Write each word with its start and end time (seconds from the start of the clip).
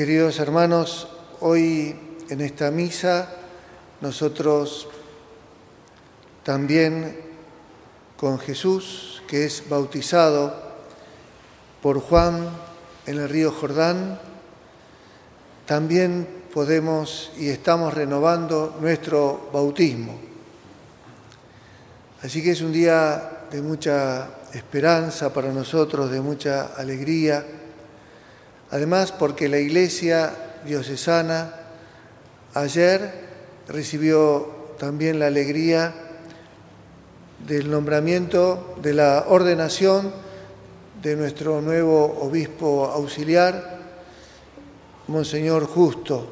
Queridos 0.00 0.38
hermanos, 0.38 1.08
hoy 1.40 1.94
en 2.30 2.40
esta 2.40 2.70
misa 2.70 3.34
nosotros 4.00 4.88
también 6.42 7.20
con 8.16 8.38
Jesús, 8.38 9.22
que 9.28 9.44
es 9.44 9.68
bautizado 9.68 10.54
por 11.82 12.00
Juan 12.00 12.48
en 13.04 13.18
el 13.18 13.28
río 13.28 13.52
Jordán, 13.52 14.18
también 15.66 16.26
podemos 16.54 17.30
y 17.36 17.50
estamos 17.50 17.92
renovando 17.92 18.78
nuestro 18.80 19.50
bautismo. 19.52 20.18
Así 22.22 22.42
que 22.42 22.52
es 22.52 22.62
un 22.62 22.72
día 22.72 23.44
de 23.50 23.60
mucha 23.60 24.30
esperanza 24.54 25.30
para 25.30 25.52
nosotros, 25.52 26.10
de 26.10 26.22
mucha 26.22 26.68
alegría. 26.68 27.59
Además, 28.70 29.12
porque 29.12 29.48
la 29.48 29.58
Iglesia 29.58 30.32
diocesana 30.64 31.54
ayer 32.54 33.12
recibió 33.68 34.74
también 34.78 35.18
la 35.18 35.26
alegría 35.26 35.92
del 37.46 37.70
nombramiento, 37.70 38.76
de 38.82 38.94
la 38.94 39.24
ordenación 39.28 40.12
de 41.02 41.16
nuestro 41.16 41.60
nuevo 41.60 42.18
obispo 42.20 42.86
auxiliar, 42.86 43.80
Monseñor 45.08 45.66
Justo, 45.66 46.28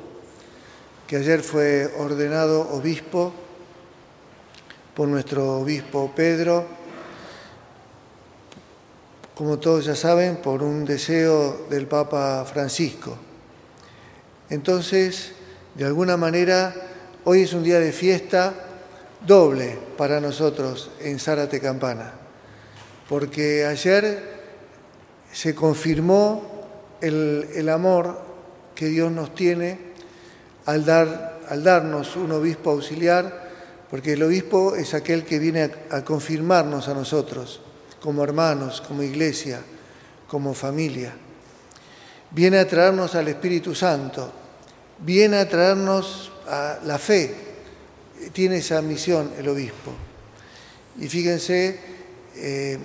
que 1.07 1.17
ayer 1.17 1.43
fue 1.43 1.93
ordenado 1.99 2.61
obispo 2.71 3.33
por 4.95 5.09
nuestro 5.09 5.61
obispo 5.61 6.13
Pedro, 6.15 6.78
como 9.39 9.61
todos 9.61 9.85
ya 9.85 9.95
saben, 9.95 10.39
por 10.39 10.65
un 10.65 10.85
deseo 10.85 11.69
del 11.71 11.87
Papa 11.87 12.45
Francisco. 12.45 13.17
Entonces, 14.51 15.31
de 15.77 15.85
alguna 15.85 16.17
manera, 16.17 16.75
hoy 17.23 17.43
es 17.43 17.53
un 17.53 17.63
día 17.63 17.79
de 17.79 17.93
fiesta 17.93 18.53
doble 19.25 19.79
para 19.97 20.21
nosotros 20.21 20.91
en 20.99 21.21
Zárate 21.21 21.61
Campana, 21.61 22.15
porque 23.09 23.65
ayer 23.65 24.41
se 25.33 25.55
confirmó 25.55 26.67
el, 27.01 27.49
el, 27.55 27.69
amor 27.69 28.21
que 28.75 28.87
Dios 28.87 29.13
nos 29.13 29.37
tiene 29.37 29.79
al, 30.67 30.85
dar, 30.85 31.39
al 31.49 31.63
darnos 31.63 32.17
un 32.17 32.33
obispo 32.33 32.71
auxiliar, 32.71 33.51
porque 33.89 34.15
el 34.15 34.23
obispo 34.25 34.75
es 34.75 34.95
aquel 34.95 35.25
que 35.25 35.39
viene 35.39 35.71
a, 35.91 35.99
a 35.99 36.05
confirmarnos 36.05 36.89
a 36.89 36.95
nosotros 36.95 37.61
como 38.01 38.23
hermanos, 38.23 38.81
como 38.81 39.03
iglesia, 39.03 39.61
como 40.29 40.55
familia. 40.55 41.13
Viene 42.31 42.59
a 42.59 42.69
traernos 42.69 43.15
al 43.15 43.29
Espíritu 43.29 43.75
Santo, 43.75 44.31
viene 44.99 45.39
a 45.39 45.49
traernos 45.49 46.33
a 46.47 46.79
la 46.85 46.99
fe. 46.99 47.35
Tiene 48.33 48.59
esa 48.59 48.83
misión 48.83 49.33
el 49.39 49.49
obispo. 49.49 49.93
Y 50.99 51.09
fíjense, 51.09 51.79
eh, 52.37 52.79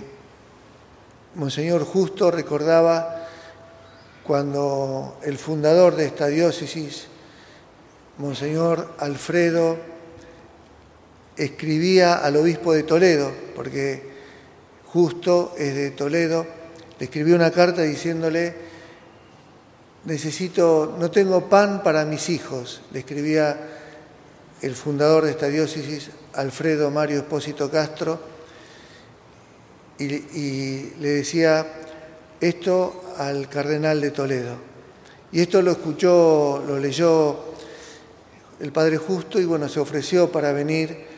Monseñor 1.36 1.84
Justo 1.84 2.30
recordaba 2.30 3.28
cuando 4.24 5.20
el 5.24 5.38
fundador 5.38 5.96
de 5.96 6.06
esta 6.06 6.28
diócesis, 6.28 7.08
Monseñor 8.20 8.94
Alfredo, 9.00 9.78
escribía 11.36 12.16
al 12.16 12.38
obispo 12.38 12.74
de 12.74 12.84
Toledo, 12.84 13.32
porque 13.56 14.13
Justo 14.94 15.56
es 15.58 15.74
de 15.74 15.90
Toledo, 15.90 16.46
le 17.00 17.06
escribió 17.06 17.34
una 17.36 17.50
carta 17.50 17.82
diciéndole, 17.82 18.54
necesito, 20.06 20.96
no 21.00 21.10
tengo 21.10 21.50
pan 21.50 21.82
para 21.82 22.06
mis 22.06 22.30
hijos, 22.30 22.84
le 22.92 23.00
escribía 23.00 23.58
el 24.62 24.76
fundador 24.76 25.26
de 25.26 25.32
esta 25.32 25.48
diócesis, 25.48 26.12
Alfredo 26.34 26.92
Mario 26.92 27.18
Espósito 27.18 27.72
Castro, 27.72 28.20
y, 29.98 30.14
y 30.14 30.94
le 31.00 31.10
decía 31.10 31.66
esto 32.40 33.16
al 33.18 33.50
cardenal 33.50 34.00
de 34.00 34.12
Toledo. 34.12 34.58
Y 35.32 35.42
esto 35.42 35.64
lo 35.64 35.72
escuchó, 35.72 36.64
lo 36.68 36.78
leyó 36.78 37.46
el 38.60 38.72
Padre 38.72 38.98
Justo 38.98 39.40
y 39.40 39.46
bueno, 39.46 39.68
se 39.68 39.80
ofreció 39.80 40.32
para 40.32 40.54
venir 40.54 41.13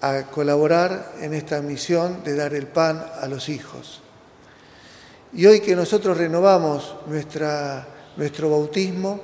a 0.00 0.24
colaborar 0.24 1.14
en 1.20 1.34
esta 1.34 1.60
misión 1.62 2.22
de 2.24 2.34
dar 2.34 2.54
el 2.54 2.66
pan 2.66 3.04
a 3.20 3.26
los 3.26 3.48
hijos. 3.48 4.02
Y 5.32 5.46
hoy 5.46 5.60
que 5.60 5.76
nosotros 5.76 6.16
renovamos 6.16 6.96
nuestra, 7.06 7.86
nuestro 8.16 8.50
bautismo, 8.50 9.20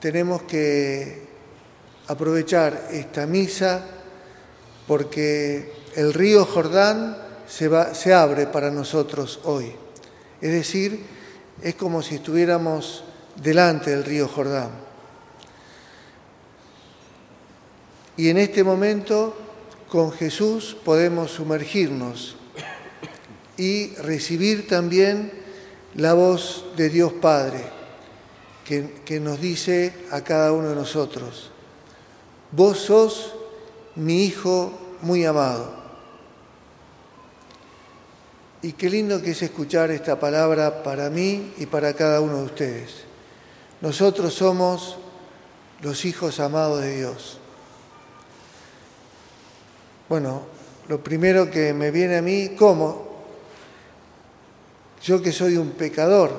tenemos 0.00 0.42
que 0.42 1.28
aprovechar 2.08 2.88
esta 2.90 3.26
misa 3.26 3.84
porque 4.86 5.72
el 5.94 6.14
río 6.14 6.44
Jordán 6.44 7.16
se, 7.46 7.68
va, 7.68 7.94
se 7.94 8.14
abre 8.14 8.46
para 8.46 8.70
nosotros 8.70 9.40
hoy. 9.44 9.72
Es 10.40 10.52
decir, 10.52 11.04
es 11.62 11.74
como 11.74 12.02
si 12.02 12.16
estuviéramos 12.16 13.04
delante 13.36 13.90
del 13.90 14.04
río 14.04 14.26
Jordán. 14.26 14.89
Y 18.20 18.28
en 18.28 18.36
este 18.36 18.62
momento 18.62 19.34
con 19.88 20.12
Jesús 20.12 20.76
podemos 20.84 21.30
sumergirnos 21.30 22.36
y 23.56 23.94
recibir 23.94 24.68
también 24.68 25.32
la 25.94 26.12
voz 26.12 26.66
de 26.76 26.90
Dios 26.90 27.14
Padre 27.14 27.64
que, 28.66 29.20
nos 29.20 29.40
dice 29.40 29.94
a 30.10 30.20
cada 30.20 30.52
uno 30.52 30.68
de 30.68 30.74
nosotros, 30.74 31.50
vos 32.52 32.76
sos 32.76 33.32
mi 33.96 34.24
Hijo 34.24 34.78
muy 35.00 35.24
amado. 35.24 35.72
Y 38.60 38.74
qué 38.74 38.90
lindo 38.90 39.22
que 39.22 39.30
es 39.30 39.40
escuchar 39.40 39.90
esta 39.90 40.20
palabra 40.20 40.82
para 40.82 41.08
mí 41.08 41.54
y 41.56 41.64
para 41.64 41.94
cada 41.94 42.20
uno 42.20 42.36
de 42.36 42.44
ustedes. 42.44 42.90
Nosotros 43.80 44.34
somos 44.34 44.98
los 45.80 46.04
hijos 46.04 46.38
amados 46.38 46.82
de 46.82 46.96
Dios. 46.98 47.39
Bueno, 50.10 50.42
lo 50.88 51.04
primero 51.04 51.52
que 51.52 51.72
me 51.72 51.92
viene 51.92 52.16
a 52.16 52.20
mí, 52.20 52.56
¿cómo? 52.58 53.06
Yo 55.04 55.22
que 55.22 55.30
soy 55.30 55.56
un 55.56 55.70
pecador, 55.70 56.32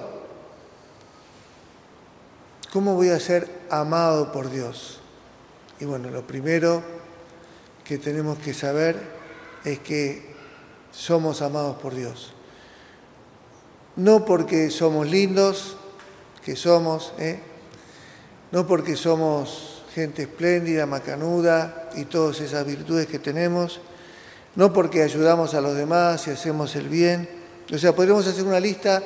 ¿cómo 2.73 2.95
voy 2.95 3.07
a 3.07 3.19
ser 3.21 3.49
amado 3.69 4.33
por 4.33 4.51
Dios? 4.51 4.99
Y 5.79 5.85
bueno, 5.85 6.09
lo 6.09 6.27
primero 6.27 6.83
que 7.85 7.97
tenemos 7.97 8.39
que 8.39 8.53
saber 8.53 8.99
es 9.63 9.79
que 9.79 10.35
somos 10.91 11.41
amados 11.41 11.77
por 11.77 11.95
Dios. 11.95 12.33
No 13.95 14.25
porque 14.25 14.69
somos 14.69 15.09
lindos, 15.09 15.77
que 16.43 16.57
somos, 16.57 17.13
¿eh? 17.19 17.39
no 18.51 18.67
porque 18.67 18.97
somos 18.97 19.85
gente 19.93 20.23
espléndida, 20.23 20.85
macanuda 20.85 21.80
y 21.95 22.05
todas 22.05 22.39
esas 22.39 22.65
virtudes 22.65 23.07
que 23.07 23.19
tenemos, 23.19 23.81
no 24.55 24.73
porque 24.73 25.03
ayudamos 25.03 25.53
a 25.53 25.61
los 25.61 25.75
demás 25.75 26.27
y 26.27 26.31
hacemos 26.31 26.75
el 26.75 26.89
bien. 26.89 27.29
O 27.73 27.77
sea, 27.77 27.95
podríamos 27.95 28.27
hacer 28.27 28.43
una 28.43 28.59
lista 28.59 29.01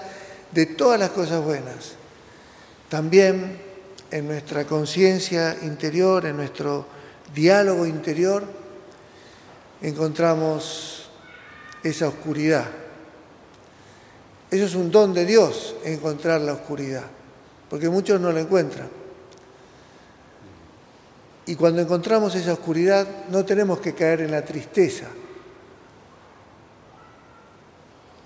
de 0.52 0.66
todas 0.66 1.00
las 1.00 1.12
cosas 1.12 1.44
buenas. 1.44 1.94
También 2.90 3.60
en 4.12 4.28
nuestra 4.28 4.66
conciencia 4.66 5.58
interior, 5.64 6.26
en 6.26 6.38
nuestro 6.38 6.86
diálogo 7.34 7.86
interior, 7.86 8.44
encontramos 9.82 11.10
esa 11.84 12.08
oscuridad. 12.08 12.66
Eso 14.50 14.66
es 14.66 14.76
un 14.76 14.92
don 14.92 15.14
de 15.14 15.26
Dios, 15.26 15.76
encontrar 15.84 16.42
la 16.42 16.54
oscuridad, 16.54 17.04
porque 17.70 17.90
muchos 17.90 18.22
no 18.22 18.32
la 18.32 18.42
encuentran. 18.42 19.05
Y 21.48 21.56
cuando 21.56 21.82
encontramos 21.82 22.34
esa 22.36 22.54
oscuridad 22.54 23.08
no 23.30 23.46
tenemos 23.46 23.80
que 23.80 23.94
caer 23.94 24.22
en 24.22 24.32
la 24.32 24.44
tristeza. 24.44 25.08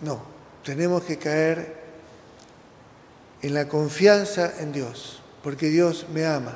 No, 0.01 0.21
tenemos 0.63 1.03
que 1.03 1.17
caer 1.17 1.75
en 3.41 3.53
la 3.53 3.67
confianza 3.67 4.53
en 4.59 4.71
Dios, 4.71 5.21
porque 5.43 5.67
Dios 5.67 6.05
me 6.13 6.25
ama, 6.25 6.55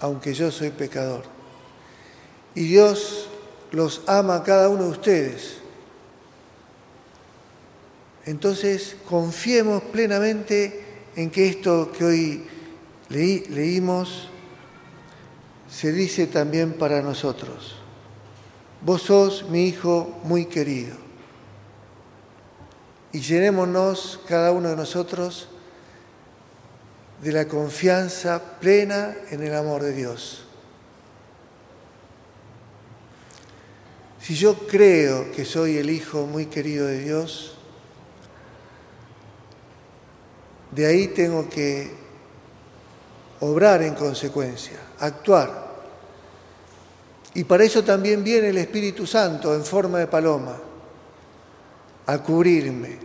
aunque 0.00 0.32
yo 0.32 0.50
soy 0.50 0.70
pecador. 0.70 1.24
Y 2.54 2.64
Dios 2.64 3.28
los 3.70 4.02
ama 4.06 4.36
a 4.36 4.42
cada 4.42 4.68
uno 4.68 4.84
de 4.84 4.90
ustedes. 4.90 5.56
Entonces 8.24 8.96
confiemos 9.08 9.82
plenamente 9.84 10.84
en 11.16 11.30
que 11.30 11.48
esto 11.48 11.90
que 11.92 12.04
hoy 12.04 12.46
leí, 13.08 13.44
leímos 13.48 14.28
se 15.72 15.90
dice 15.90 16.26
también 16.26 16.74
para 16.74 17.00
nosotros, 17.00 17.76
vos 18.82 19.02
sos 19.02 19.48
mi 19.48 19.66
hijo 19.66 20.20
muy 20.22 20.44
querido. 20.44 20.94
Y 23.10 23.20
llenémonos 23.20 24.20
cada 24.28 24.52
uno 24.52 24.68
de 24.68 24.76
nosotros 24.76 25.48
de 27.22 27.32
la 27.32 27.48
confianza 27.48 28.58
plena 28.60 29.16
en 29.30 29.42
el 29.42 29.54
amor 29.54 29.82
de 29.82 29.94
Dios. 29.94 30.44
Si 34.20 34.34
yo 34.34 34.66
creo 34.66 35.32
que 35.32 35.46
soy 35.46 35.78
el 35.78 35.88
hijo 35.88 36.26
muy 36.26 36.46
querido 36.46 36.86
de 36.86 36.98
Dios, 36.98 37.56
de 40.70 40.86
ahí 40.86 41.08
tengo 41.08 41.48
que 41.48 42.01
obrar 43.42 43.82
en 43.82 43.94
consecuencia, 43.94 44.78
actuar. 45.00 45.72
Y 47.34 47.44
para 47.44 47.64
eso 47.64 47.82
también 47.82 48.22
viene 48.22 48.48
el 48.48 48.58
Espíritu 48.58 49.06
Santo 49.06 49.54
en 49.54 49.64
forma 49.64 49.98
de 49.98 50.06
paloma, 50.06 50.56
a 52.06 52.18
cubrirme, 52.18 52.98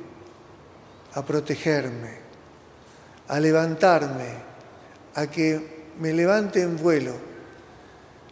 a 1.16 1.26
protegerme, 1.26 2.18
a 3.28 3.40
levantarme, 3.40 4.48
a 5.16 5.28
que 5.28 5.94
me 6.00 6.14
levante 6.14 6.62
en 6.62 6.78
vuelo 6.78 7.14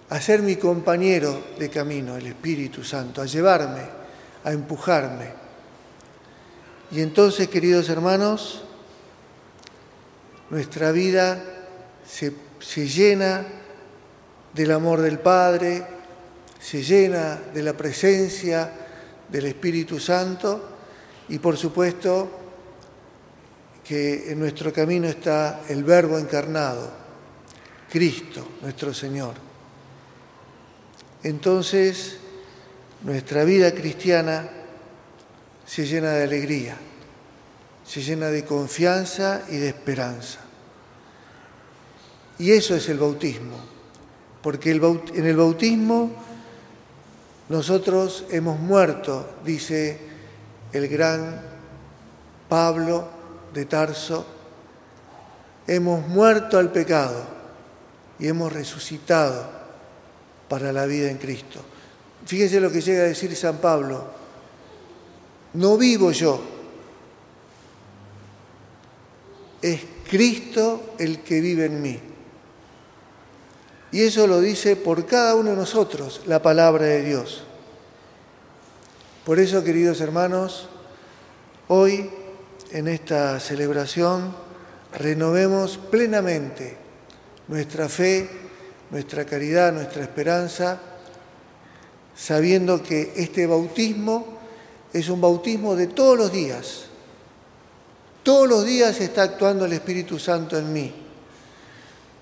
a 0.10 0.22
ser 0.22 0.44
mi 0.44 0.58
compañero 0.58 1.44
de 1.58 1.70
camino, 1.72 2.16
el 2.16 2.28
Espíritu 2.28 2.84
Santo, 2.84 3.24
a 3.24 3.26
llevarme, 3.26 3.82
a 4.44 4.52
empujarme. 4.52 5.30
Y 6.92 7.02
entonces, 7.02 7.48
queridos 7.48 7.90
hermanos, 7.90 8.62
nuestra 10.52 10.92
vida 10.92 11.55
se, 12.08 12.88
llena 12.88 13.46
del 14.54 14.72
amor 14.72 15.02
del 15.02 15.20
Padre, 15.20 15.86
se 16.60 16.82
llena 16.82 17.40
de 17.54 17.64
la 17.64 17.74
presencia 17.74 18.72
del 19.30 19.46
Espíritu 19.46 20.00
Santo 20.00 20.70
y 21.30 21.40
por 21.40 21.58
supuesto 21.58 22.30
que 23.84 24.32
en 24.32 24.40
nuestro 24.40 24.72
camino 24.72 25.08
está 25.08 25.62
el 25.70 25.84
Verbo 25.84 26.18
encarnado, 26.18 26.92
Cristo, 27.90 28.48
nuestro 28.62 28.94
Señor 28.94 29.46
entonces 31.26 32.18
nuestra 33.02 33.44
vida 33.46 33.74
cristiana 33.74 34.48
se 35.66 35.88
llena 35.88 36.12
de 36.12 36.24
alegría, 36.24 36.78
se 37.84 38.04
llena 38.04 38.28
de 38.28 38.46
confianza 38.46 39.42
y 39.50 39.58
de 39.58 39.70
esperanza. 39.70 40.45
Y 42.38 42.52
eso 42.52 42.76
es 42.76 42.90
el 42.90 43.00
bautismo, 43.00 43.58
porque 44.42 44.72
en 44.72 45.26
el 45.26 45.38
bautismo 45.38 46.12
nosotros 47.48 48.26
hemos 48.30 48.60
muerto, 48.60 49.36
dice 49.46 50.00
el 50.74 50.88
gran 50.88 51.42
Pablo 52.50 53.08
de 53.54 53.66
Tarso, 53.66 54.26
hemos 55.68 56.08
muerto 56.08 56.58
al 56.58 56.72
pecado 56.72 57.24
y 58.20 58.28
hemos 58.28 58.52
resucitado 58.52 59.48
para 60.50 60.74
la 60.74 60.86
vida 60.86 61.10
en 61.10 61.18
Cristo. 61.18 61.62
Fíjense 62.26 62.60
lo 62.60 62.72
que 62.72 62.82
llega 62.82 63.04
a 63.04 63.08
decir 63.08 63.36
San 63.36 63.58
Pablo. 63.58 64.06
No 65.54 65.78
vivo 65.78 66.12
yo, 66.12 66.42
es 69.62 69.82
Cristo 70.10 70.96
el 71.00 71.20
que 71.22 71.40
vive 71.40 71.66
en 71.66 71.82
mí. 71.82 72.00
Y 73.96 74.02
eso 74.02 74.28
lo 74.28 74.42
dice 74.42 74.76
por 74.76 75.06
cada 75.06 75.36
uno 75.36 75.52
de 75.52 75.56
nosotros 75.56 76.20
la 76.26 76.42
palabra 76.42 76.84
de 76.84 77.02
Dios. 77.02 77.44
Por 79.24 79.40
eso, 79.40 79.64
queridos 79.64 80.02
hermanos, 80.02 80.68
hoy 81.70 82.10
en 82.72 82.90
esta 82.90 83.40
celebración 83.40 84.36
renovemos 84.92 85.78
plenamente 85.78 86.76
nuestra 87.48 87.88
fe 87.88 88.30
nuestra 88.92 89.24
caridad, 89.24 89.72
nuestra 89.72 90.04
esperanza, 90.04 90.78
sabiendo 92.14 92.84
que 92.84 93.14
este 93.16 93.48
bautismo 93.48 94.40
es 94.92 95.08
un 95.08 95.22
bautismo 95.22 95.74
de 95.74 95.88
todos 95.88 96.18
los 96.18 96.34
días. 96.34 96.88
Todos 98.24 98.50
los 98.50 98.66
días 98.66 99.00
está 99.00 99.24
actuando 99.24 99.64
el 99.64 99.72
Espíritu 99.72 100.20
Santo 100.20 100.58
en 100.58 100.74
mí. 100.74 101.05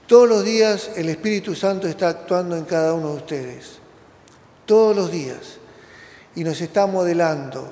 Todos 0.08 0.28
los 0.28 0.44
días 0.44 0.92
el 0.96 1.10
Espíritu 1.10 1.56
Santo 1.56 1.88
está 1.88 2.10
actuando 2.10 2.58
en 2.58 2.66
cada 2.66 2.94
uno 2.94 3.10
de 3.10 3.16
ustedes. 3.16 3.66
Todos 4.66 4.96
los 4.96 5.12
días. 5.12 5.58
Y 6.36 6.44
nos 6.44 6.60
está 6.62 6.88
modelando. 6.88 7.72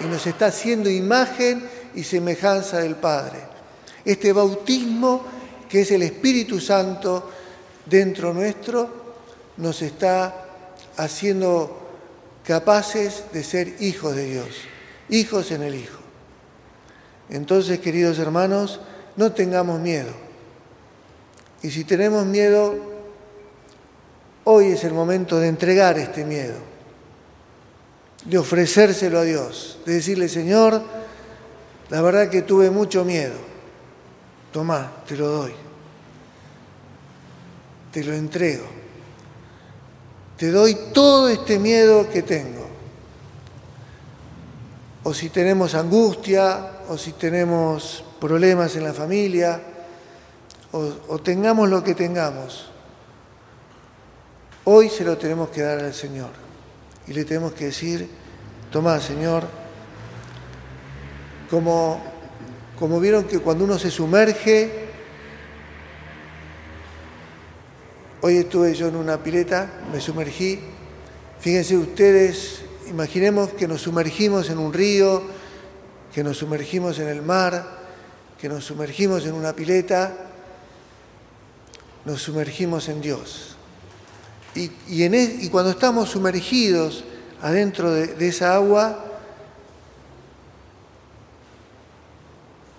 Y 0.00 0.04
nos 0.04 0.26
está 0.26 0.46
haciendo 0.46 0.88
imagen 0.88 1.68
y 1.94 2.02
semejanza 2.02 2.78
del 2.78 2.96
Padre. 2.96 3.40
Este 4.04 4.32
bautismo 4.32 5.24
que 5.68 5.82
es 5.82 5.90
el 5.90 6.02
Espíritu 6.02 6.60
Santo 6.60 7.30
dentro 7.84 8.32
nuestro 8.32 9.06
nos 9.56 9.82
está 9.82 10.46
haciendo 10.96 11.82
capaces 12.44 13.24
de 13.32 13.42
ser 13.42 13.76
hijos 13.80 14.14
de 14.14 14.24
Dios, 14.24 14.48
hijos 15.08 15.50
en 15.50 15.62
el 15.62 15.74
Hijo. 15.74 15.98
Entonces, 17.28 17.80
queridos 17.80 18.18
hermanos, 18.18 18.80
no 19.16 19.32
tengamos 19.32 19.80
miedo. 19.80 20.25
Y 21.62 21.70
si 21.70 21.84
tenemos 21.84 22.26
miedo, 22.26 22.74
hoy 24.44 24.66
es 24.68 24.84
el 24.84 24.92
momento 24.92 25.38
de 25.38 25.48
entregar 25.48 25.98
este 25.98 26.24
miedo, 26.24 26.56
de 28.24 28.38
ofrecérselo 28.38 29.18
a 29.18 29.22
Dios, 29.22 29.78
de 29.86 29.94
decirle, 29.94 30.28
Señor, 30.28 30.82
la 31.90 32.02
verdad 32.02 32.28
que 32.28 32.42
tuve 32.42 32.70
mucho 32.70 33.04
miedo. 33.04 33.34
Tomá, 34.52 34.92
te 35.06 35.16
lo 35.16 35.28
doy 35.28 35.66
te 37.96 38.04
lo 38.04 38.12
entrego. 38.12 38.66
Te 40.36 40.50
doy 40.50 40.76
todo 40.92 41.30
este 41.30 41.58
miedo 41.58 42.10
que 42.10 42.20
tengo. 42.20 42.66
O 45.02 45.14
si 45.14 45.30
tenemos 45.30 45.74
angustia, 45.74 46.72
o 46.90 46.98
si 46.98 47.12
tenemos 47.12 48.04
problemas 48.20 48.76
en 48.76 48.84
la 48.84 48.92
familia, 48.92 49.62
o, 51.08 51.18
tengamos 51.18 51.68
lo 51.68 51.82
que 51.82 51.94
tengamos. 51.94 52.70
Hoy 54.64 54.88
se 54.88 55.04
lo 55.04 55.16
tenemos 55.16 55.50
que 55.50 55.62
dar 55.62 55.78
al 55.78 55.94
Señor. 55.94 56.30
Y 57.06 57.12
le 57.12 57.24
tenemos 57.24 57.52
que 57.52 57.66
decir, 57.66 58.08
toma 58.70 58.98
Señor, 59.00 59.44
como, 61.48 62.02
como 62.78 62.98
vieron 62.98 63.24
que 63.24 63.38
cuando 63.38 63.64
uno 63.64 63.78
se 63.78 63.90
sumerge, 63.90 64.86
Hoy 68.22 68.38
estuve 68.38 68.74
yo 68.74 68.88
en 68.88 68.96
una 68.96 69.22
pileta, 69.22 69.70
me 69.92 70.00
sumergí. 70.00 70.58
Fíjense 71.38 71.76
ustedes, 71.76 72.62
imaginemos 72.88 73.50
que 73.50 73.68
nos 73.68 73.82
sumergimos 73.82 74.50
en 74.50 74.58
un 74.58 74.72
río, 74.72 75.22
que 76.12 76.24
nos 76.24 76.38
sumergimos 76.38 76.98
en 76.98 77.06
el 77.06 77.22
mar, 77.22 77.78
que 78.40 78.48
nos 78.48 78.64
sumergimos 78.64 79.26
en 79.26 79.34
una 79.34 79.52
pileta, 79.52 80.25
nos 82.06 82.22
sumergimos 82.22 82.88
en 82.88 83.02
Dios. 83.02 83.56
Y, 84.54 84.70
y 84.88 85.48
cuando 85.50 85.72
estamos 85.72 86.08
sumergidos 86.08 87.04
adentro 87.42 87.92
de 87.92 88.26
esa 88.26 88.54
agua, 88.54 89.04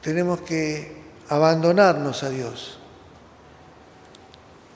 tenemos 0.02 0.42
que 0.42 0.96
abandonarnos 1.30 2.24
a 2.24 2.30
Dios. 2.30 2.78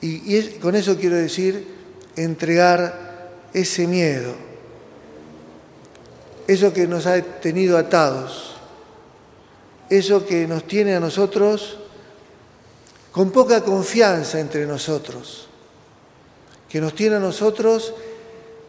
Y, 0.02 0.58
con 0.58 0.74
eso 0.74 0.98
quiero 0.98 1.16
decir 1.16 1.66
entregar 2.16 3.30
ese 3.54 3.86
miedo, 3.86 4.34
eso 6.48 6.72
que 6.72 6.88
nos 6.88 7.06
ha 7.06 7.22
tenido 7.22 7.78
atados, 7.78 8.56
eso 9.88 10.26
que 10.26 10.48
nos 10.48 10.66
tiene 10.66 10.96
a 10.96 11.00
nosotros 11.00 11.78
con 13.12 13.30
poca 13.30 13.62
confianza 13.62 14.40
entre 14.40 14.66
nosotros, 14.66 15.46
que 16.68 16.80
nos 16.80 16.94
tiene 16.94 17.16
a 17.16 17.20
nosotros, 17.20 17.92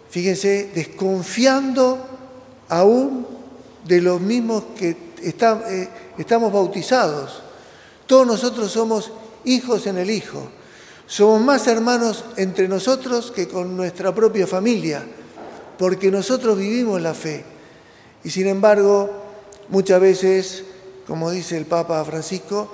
fíjense, 0.10 0.72
desconfiando 0.76 1.98
aún 2.68 3.26
de 3.86 4.02
los 4.02 4.20
mismos 4.20 4.64
que 4.78 4.98
eh, 5.22 5.90
estamos 6.18 6.52
bautizados. 6.52 7.42
Todos 8.06 8.28
nosotros 8.28 8.70
somos 8.70 9.12
hijos 9.46 9.88
en 9.88 9.98
el 9.98 10.10
Hijo. 10.10 10.50
Somos 11.08 11.42
más 11.42 11.68
hermanos 11.68 12.26
entre 12.38 12.68
nosotros 12.68 13.32
que 13.32 13.48
con 13.48 13.78
nuestra 13.78 14.14
propia 14.14 14.48
familia, 14.48 15.06
porque 15.78 16.12
nosotros 16.12 16.58
vivimos 16.58 17.02
la 17.02 17.14
fe. 17.14 17.46
Y 18.24 18.30
sin 18.30 18.48
embargo, 18.48 19.10
muchas 19.70 20.02
veces, 20.02 20.64
como 21.08 21.32
dice 21.32 21.58
el 21.58 21.66
Papa 21.66 22.04
Francisco, 22.04 22.70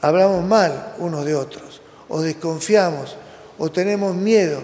hablamos 0.00 0.44
mal 0.44 0.94
unos 0.98 1.24
de 1.24 1.34
otros, 1.34 1.82
o 2.08 2.20
desconfiamos, 2.20 3.16
o 3.58 3.70
tenemos 3.70 4.14
miedo, 4.14 4.62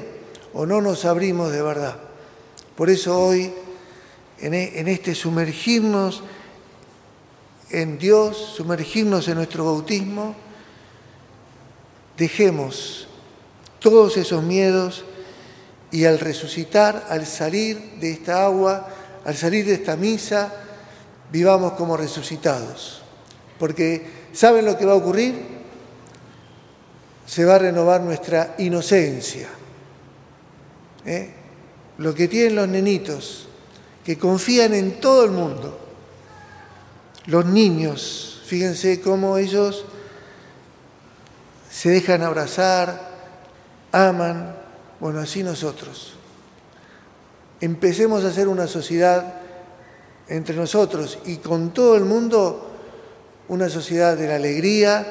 o 0.52 0.66
no 0.66 0.80
nos 0.80 1.04
abrimos 1.04 1.52
de 1.52 1.62
verdad. 1.62 1.96
Por 2.76 2.90
eso 2.90 3.18
hoy, 3.18 3.52
en 4.38 4.54
e, 4.54 4.90
este 4.92 5.14
sumergirnos 5.14 6.22
en 7.70 7.98
Dios, 7.98 8.54
sumergirnos 8.56 9.28
en 9.28 9.36
nuestro 9.36 9.64
bautismo, 9.64 10.34
dejemos 12.16 13.08
todos 13.80 14.16
esos 14.16 14.42
miedos 14.42 15.04
y 15.90 16.04
al 16.04 16.18
resucitar, 16.18 17.06
al 17.08 17.26
salir 17.26 17.98
de 18.00 18.10
esta 18.12 18.44
agua, 18.44 18.88
al 19.24 19.36
salir 19.36 19.66
de 19.66 19.74
esta 19.74 19.96
misa, 19.96 20.52
vivamos 21.30 21.72
como 21.72 21.96
resucitados. 21.96 23.02
Porque 23.58 24.25
¿saben 24.36 24.66
lo 24.66 24.76
que 24.76 24.84
va 24.84 24.92
a 24.92 24.96
ocurrir? 24.96 25.34
Se 27.26 27.44
va 27.44 27.54
a 27.54 27.58
renovar 27.58 28.02
nuestra 28.02 28.54
inocencia. 28.58 29.48
¿eh? 31.06 31.30
Lo 31.98 32.14
que 32.14 32.28
tienen 32.28 32.54
los 32.54 32.68
nenitos, 32.68 33.48
que 34.04 34.18
confían 34.18 34.74
en 34.74 35.00
todo 35.00 35.24
el 35.24 35.30
mundo. 35.30 35.80
Los 37.24 37.46
niños, 37.46 38.42
fíjense 38.46 39.00
cómo 39.00 39.38
ellos 39.38 39.86
se 41.70 41.88
dejan 41.90 42.22
abrazar, 42.22 43.10
aman, 43.90 44.54
bueno, 45.00 45.20
así 45.20 45.42
nosotros. 45.42 46.12
Empecemos 47.60 48.24
a 48.24 48.28
hacer 48.28 48.48
una 48.48 48.66
sociedad 48.66 49.40
entre 50.28 50.54
nosotros 50.56 51.18
y 51.24 51.36
con 51.36 51.72
todo 51.72 51.96
el 51.96 52.04
mundo, 52.04 52.75
una 53.48 53.68
sociedad 53.68 54.16
de 54.16 54.28
la 54.28 54.36
alegría, 54.36 55.06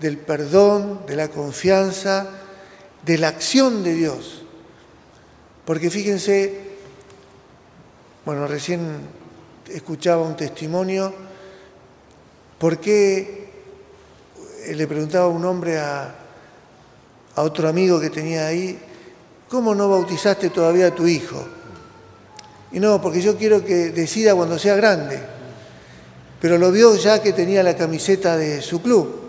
del 0.00 0.18
perdón, 0.18 1.00
de 1.06 1.16
la 1.16 1.28
confianza, 1.28 2.28
de 3.04 3.18
la 3.18 3.28
acción 3.28 3.82
de 3.82 3.94
Dios. 3.94 4.42
Porque 5.64 5.90
fíjense, 5.90 6.60
bueno, 8.24 8.46
recién 8.46 8.98
escuchaba 9.68 10.22
un 10.22 10.36
testimonio, 10.36 11.12
¿por 12.58 12.78
qué 12.78 13.48
le 14.72 14.86
preguntaba 14.86 15.28
un 15.28 15.44
hombre 15.44 15.78
a, 15.78 16.14
a 17.36 17.42
otro 17.42 17.68
amigo 17.68 18.00
que 18.00 18.10
tenía 18.10 18.46
ahí, 18.46 18.78
¿cómo 19.48 19.74
no 19.74 19.88
bautizaste 19.88 20.50
todavía 20.50 20.88
a 20.88 20.94
tu 20.94 21.06
hijo? 21.06 21.44
Y 22.72 22.80
no, 22.80 23.00
porque 23.00 23.20
yo 23.20 23.36
quiero 23.36 23.64
que 23.64 23.90
decida 23.90 24.34
cuando 24.34 24.58
sea 24.58 24.74
grande. 24.76 25.20
Pero 26.40 26.58
lo 26.58 26.70
vio 26.70 26.94
ya 26.96 27.22
que 27.22 27.32
tenía 27.32 27.62
la 27.62 27.76
camiseta 27.76 28.36
de 28.36 28.60
su 28.60 28.82
club. 28.82 29.24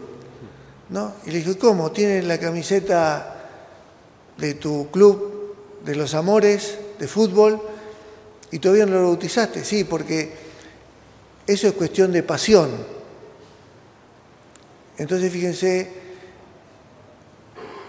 ¿no? 0.90 1.14
Y 1.26 1.32
le 1.32 1.38
dije, 1.40 1.58
¿cómo? 1.58 1.92
¿Tienes 1.92 2.26
la 2.26 2.38
camiseta 2.38 3.50
de 4.38 4.54
tu 4.56 4.90
club 4.92 5.56
de 5.84 5.96
los 5.96 6.14
amores 6.14 6.78
de 7.00 7.08
fútbol 7.08 7.62
y 8.52 8.60
todavía 8.60 8.86
no 8.86 9.00
lo 9.02 9.08
bautizaste? 9.10 9.64
Sí, 9.64 9.84
porque 9.84 10.34
eso 11.48 11.68
es 11.68 11.74
cuestión 11.74 12.12
de 12.12 12.24
pasión. 12.24 12.70
Entonces 14.98 15.32
fíjense, 15.32 15.92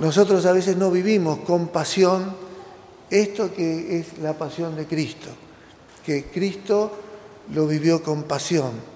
nosotros 0.00 0.44
a 0.46 0.52
veces 0.52 0.76
no 0.76 0.90
vivimos 0.90 1.40
con 1.40 1.68
pasión 1.68 2.34
esto 3.08 3.54
que 3.54 4.00
es 4.00 4.18
la 4.18 4.32
pasión 4.32 4.74
de 4.74 4.86
Cristo, 4.86 5.28
que 6.04 6.24
Cristo 6.24 6.90
lo 7.52 7.66
vivió 7.66 8.02
con 8.02 8.24
pasión. 8.24 8.95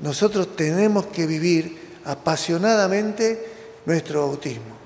Nosotros 0.00 0.54
tenemos 0.54 1.06
que 1.06 1.26
vivir 1.26 2.00
apasionadamente 2.04 3.52
nuestro 3.86 4.26
bautismo. 4.26 4.76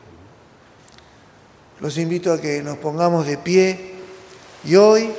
Los 1.80 1.96
invito 1.98 2.32
a 2.32 2.40
que 2.40 2.62
nos 2.62 2.78
pongamos 2.78 3.26
de 3.26 3.38
pie 3.38 3.94
y 4.64 4.76
hoy 4.76 5.10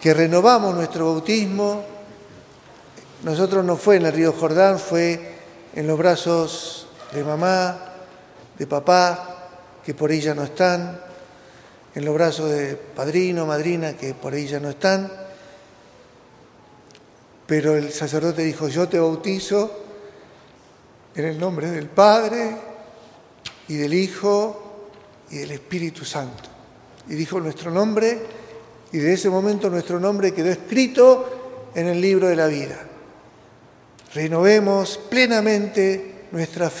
que 0.00 0.12
renovamos 0.12 0.74
nuestro 0.74 1.06
bautismo, 1.06 1.82
nosotros 3.22 3.64
no 3.64 3.78
fue 3.78 3.96
en 3.96 4.04
el 4.04 4.12
río 4.12 4.32
Jordán, 4.32 4.78
fue 4.78 5.34
en 5.74 5.86
los 5.86 5.96
brazos 5.96 6.88
de 7.12 7.24
mamá, 7.24 7.94
de 8.58 8.66
papá, 8.66 9.48
que 9.82 9.94
por 9.94 10.12
ella 10.12 10.34
no 10.34 10.44
están, 10.44 11.00
en 11.94 12.04
los 12.04 12.14
brazos 12.14 12.50
de 12.50 12.76
padrino, 12.76 13.46
madrina, 13.46 13.94
que 13.94 14.12
por 14.12 14.34
ella 14.34 14.60
no 14.60 14.68
están. 14.68 15.23
Pero 17.46 17.76
el 17.76 17.92
sacerdote 17.92 18.42
dijo, 18.42 18.68
yo 18.68 18.88
te 18.88 18.98
bautizo 18.98 19.84
en 21.14 21.24
el 21.26 21.38
nombre 21.38 21.70
del 21.70 21.86
Padre 21.88 22.56
y 23.68 23.76
del 23.76 23.94
Hijo 23.94 24.88
y 25.30 25.38
del 25.38 25.52
Espíritu 25.52 26.04
Santo. 26.04 26.50
Y 27.08 27.14
dijo 27.14 27.40
nuestro 27.40 27.70
nombre 27.70 28.18
y 28.92 28.98
de 28.98 29.12
ese 29.12 29.28
momento 29.28 29.68
nuestro 29.68 30.00
nombre 30.00 30.32
quedó 30.32 30.50
escrito 30.50 31.70
en 31.74 31.88
el 31.88 32.00
libro 32.00 32.28
de 32.28 32.36
la 32.36 32.46
vida. 32.46 32.80
Renovemos 34.14 34.98
plenamente 35.10 36.26
nuestra 36.30 36.70
fe. 36.70 36.72